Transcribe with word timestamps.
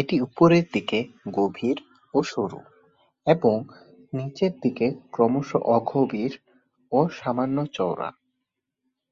এটি 0.00 0.14
উপরের 0.20 0.64
দিকে 0.72 0.98
গভীর 1.34 1.76
ও 2.14 2.18
সরু, 2.22 2.60
এবং 3.26 3.56
নিচের 4.12 4.52
দিকে 4.62 4.86
ক্রমশ 5.12 5.50
অগভীর 5.76 6.32
ও 6.92 6.98
সামান্য 7.18 7.56
চওড়া। 7.66 8.08